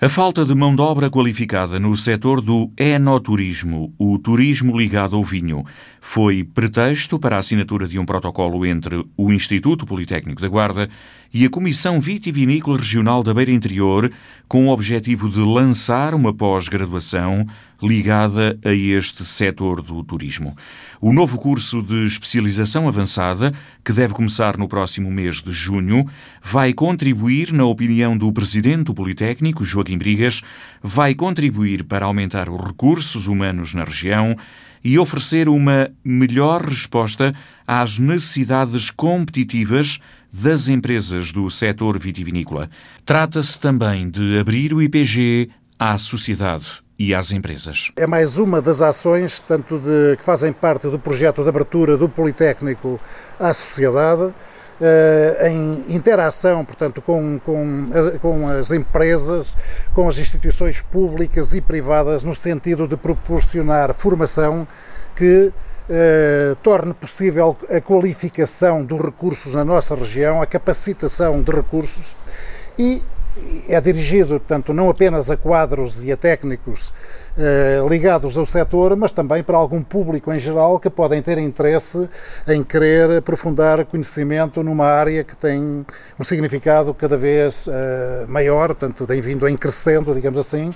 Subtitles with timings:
[0.00, 5.24] A falta de mão de obra qualificada no setor do enoturismo, o turismo ligado ao
[5.24, 5.64] vinho,
[6.00, 10.88] foi pretexto para a assinatura de um protocolo entre o Instituto Politécnico da Guarda
[11.32, 14.10] e a Comissão Vitivinícola Regional da Beira Interior,
[14.48, 17.46] com o objetivo de lançar uma pós-graduação
[17.82, 20.56] ligada a este setor do turismo.
[21.00, 23.52] O novo curso de especialização avançada,
[23.84, 26.06] que deve começar no próximo mês de junho,
[26.42, 30.42] vai contribuir, na opinião do presidente do Politécnico, Joaquim Brigas,
[30.82, 34.34] vai contribuir para aumentar os recursos humanos na região
[34.82, 37.34] e oferecer uma melhor resposta
[37.66, 40.00] às necessidades competitivas
[40.32, 42.68] das empresas do setor vitivinícola.
[43.04, 46.66] Trata-se também de abrir o IPG à sociedade
[46.98, 47.92] e às empresas.
[47.96, 52.08] É mais uma das ações, tanto de, que fazem parte do projeto de abertura do
[52.08, 53.00] Politécnico
[53.38, 54.34] à sociedade,
[54.80, 57.88] eh, em interação, portanto, com, com,
[58.20, 59.56] com as empresas,
[59.92, 64.66] com as instituições públicas e privadas, no sentido de proporcionar formação
[65.16, 65.52] que
[65.88, 72.14] eh, torne possível a qualificação dos recursos na nossa região, a capacitação de recursos
[72.78, 73.02] e
[73.68, 76.92] é dirigido, portanto, não apenas a quadros e a técnicos
[77.36, 82.08] eh, ligados ao setor, mas também para algum público em geral que podem ter interesse
[82.46, 85.84] em querer aprofundar conhecimento numa área que tem
[86.18, 90.72] um significado cada vez eh, maior, portanto, tem vindo em crescendo, digamos assim,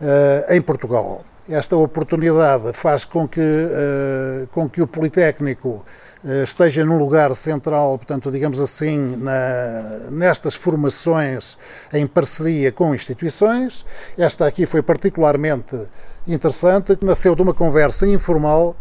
[0.00, 5.84] eh, em Portugal esta oportunidade faz com que, uh, com que o Politécnico
[6.24, 11.58] uh, esteja num lugar central, portanto, digamos assim, na, nestas formações
[11.92, 13.84] em parceria com instituições.
[14.16, 15.76] Esta aqui foi particularmente
[16.26, 18.76] interessante, nasceu de uma conversa informal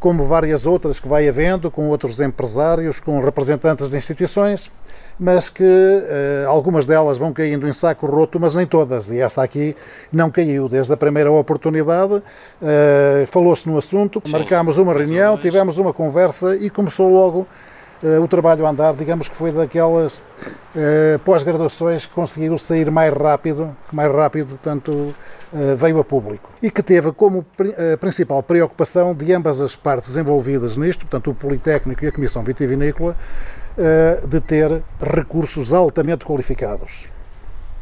[0.00, 4.70] como várias outras que vai havendo com outros empresários, com representantes de instituições,
[5.18, 9.10] mas que uh, algumas delas vão caindo em saco roto, mas nem todas.
[9.10, 9.76] E esta aqui
[10.10, 12.14] não caiu desde a primeira oportunidade.
[12.14, 14.32] Uh, Falou-se no assunto, Sim.
[14.32, 17.46] marcámos uma reunião, tivemos uma conversa e começou logo
[18.22, 23.76] o trabalho a andar, digamos que foi daquelas uh, pós-graduações que conseguiu sair mais rápido,
[23.92, 26.50] mais rápido, portanto, uh, veio a público.
[26.62, 27.44] E que teve como
[28.00, 33.16] principal preocupação de ambas as partes envolvidas nisto, portanto, o Politécnico e a Comissão Vitivinícola,
[34.28, 37.08] de ter recursos altamente qualificados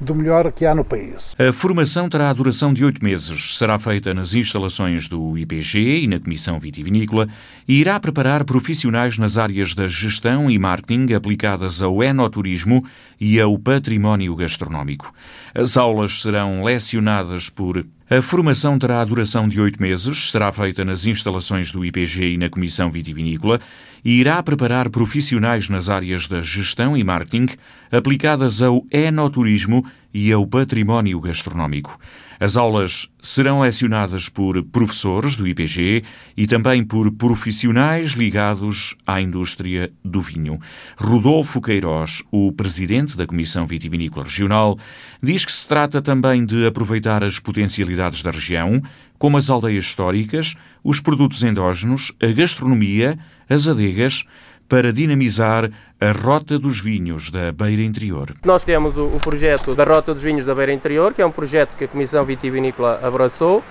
[0.00, 1.34] do melhor que há no país.
[1.38, 3.56] A formação terá a duração de oito meses.
[3.56, 7.28] Será feita nas instalações do IPG e na Comissão Vitivinícola
[7.66, 12.84] e irá preparar profissionais nas áreas da gestão e marketing aplicadas ao enoturismo
[13.20, 15.12] e ao património gastronómico.
[15.54, 20.82] As aulas serão lecionadas por a formação terá a duração de oito meses, será feita
[20.82, 23.60] nas instalações do IPG e na Comissão Vitivinícola
[24.02, 27.48] e irá preparar profissionais nas áreas da gestão e marketing
[27.92, 32.00] aplicadas ao enoturismo e ao património gastronómico.
[32.40, 36.04] As aulas serão lecionadas por professores do IPG
[36.36, 40.60] e também por profissionais ligados à indústria do vinho.
[40.96, 44.78] Rodolfo Queiroz, o presidente da Comissão Vitivinícola Regional,
[45.20, 48.80] diz que se trata também de aproveitar as potencialidades da região,
[49.18, 53.18] como as aldeias históricas, os produtos endógenos, a gastronomia,
[53.48, 54.24] as adegas,
[54.68, 55.70] para dinamizar
[56.00, 58.34] a Rota dos Vinhos da Beira Interior.
[58.44, 61.30] Nós temos o, o, projeto da Rota dos Vinhos da Beira Interior, que é um
[61.30, 63.64] projeto que a Comissão Vitivinícola abraçou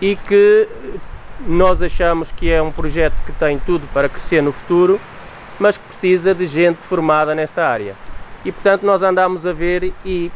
[0.00, 0.66] e que
[1.46, 5.00] nós achamos que é um projeto que tem tudo para crescer no futuro,
[5.58, 7.94] mas que precisa de gente formada nesta área.
[8.44, 10.32] E portanto nós andamos a ver e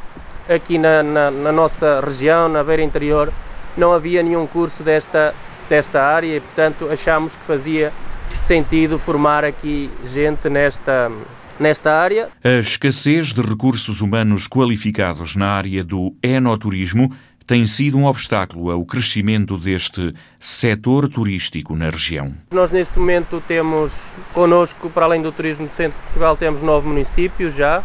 [0.48, 3.32] aqui na, na, na nossa região, na Beira Interior,
[3.76, 5.34] não havia nenhum curso desta,
[5.68, 7.92] desta área e portanto achamos que fazia
[8.40, 11.10] sentido formar aqui gente nesta,
[11.58, 12.28] nesta área.
[12.42, 17.10] A escassez de recursos humanos qualificados na área do enoturismo
[17.46, 22.32] tem sido um obstáculo ao crescimento deste setor turístico na região.
[22.52, 26.88] Nós neste momento temos connosco, para além do turismo do centro de Portugal, temos nove
[26.88, 27.82] municípios já,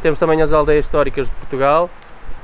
[0.00, 1.90] temos também as aldeias históricas de Portugal,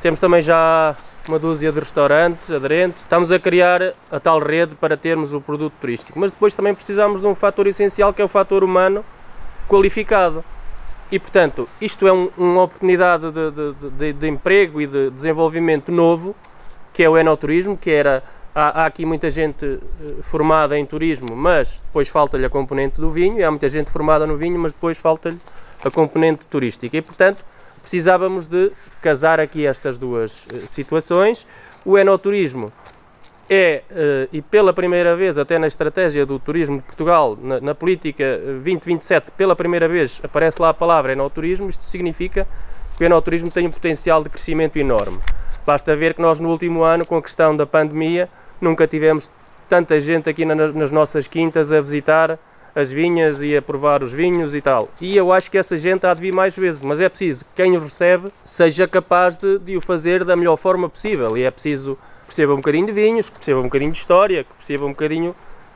[0.02, 0.94] temos também já
[1.28, 3.02] uma dúzia de restaurantes aderentes.
[3.02, 7.20] Estamos a criar a tal rede para termos o produto turístico, mas depois também precisamos
[7.20, 9.04] de um fator essencial que é o fator humano
[9.68, 10.44] qualificado.
[11.10, 15.92] E portanto, isto é um, uma oportunidade de, de, de, de, emprego e de desenvolvimento
[15.92, 16.34] novo,
[16.92, 18.22] que é o enoturismo, que era.
[18.54, 23.10] Há, há aqui muita gente eh, formada em turismo, mas depois falta-lhe a componente do
[23.10, 25.38] vinho, e há muita gente formada no vinho, mas depois falta-lhe
[25.84, 26.96] a componente turística.
[26.96, 27.44] E portanto,
[27.84, 28.72] precisávamos de
[29.02, 31.46] casar aqui estas duas uh, situações.
[31.84, 32.72] O enoturismo
[33.48, 37.74] é, uh, e pela primeira vez, até na estratégia do turismo de Portugal, na, na,
[37.74, 41.68] política 2027, pela primeira vez aparece lá a palavra enoturismo.
[41.68, 42.48] Isto significa
[42.96, 45.18] que o enoturismo tem um potencial de crescimento enorme.
[45.66, 49.28] Basta ver que nós no último ano, com a questão da pandemia, nunca tivemos
[49.68, 52.38] tanta gente aqui nas nossas quintas a visitar
[52.74, 54.88] as vinhas e a provar os vinhos e tal.
[55.00, 57.62] E eu acho que essa gente há de vir mais vezes, mas é preciso que
[57.62, 61.36] quem os recebe seja capaz de, de o fazer da melhor forma possível.
[61.36, 64.44] E é preciso que perceba um bocadinho de vinhos, que perceba um bocadinho de história,
[64.44, 65.34] que perceba um bocadinho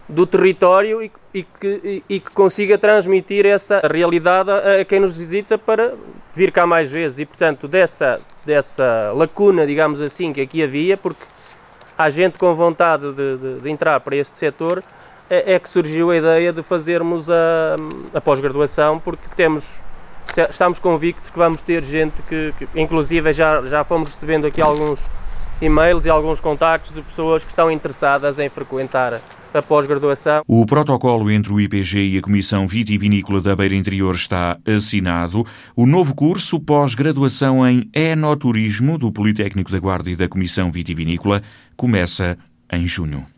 [0.08, 5.16] do território e, e, que, e, que, consiga transmitir essa realidade a, a, quem nos
[5.16, 5.94] visita para
[6.34, 7.18] vir cá mais vezes.
[7.20, 11.22] E, portanto, dessa, dessa lacuna, digamos assim, que aqui havia, porque
[11.96, 14.82] há gente com vontade de, de, de entrar para este setor,
[15.30, 17.76] é, é, que surgiu a ideia de fazermos a,
[18.14, 19.82] a pós-graduação, porque temos,
[20.48, 25.08] estamos convictos que vamos ter gente que, que, inclusive, já, já fomos recebendo aqui alguns
[25.60, 29.20] e-mails e alguns contactos de pessoas que estão interessadas em frequentar
[29.52, 30.42] a pós-graduação.
[30.46, 35.44] O protocolo entre o IPG e a Comissão Vitivinícola da Beira Interior está assinado.
[35.74, 41.42] O novo curso pós-graduação em Enoturismo do Politécnico da Guarda e da Comissão Vitivinícola
[41.76, 42.38] começa
[42.72, 43.37] em junho.